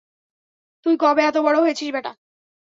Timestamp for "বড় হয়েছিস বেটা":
1.45-2.11